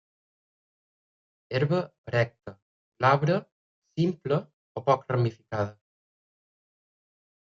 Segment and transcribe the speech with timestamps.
[1.57, 2.53] Herba erecta,
[3.03, 3.35] glabra,
[4.01, 4.39] simple
[4.81, 5.69] o poc ramificada.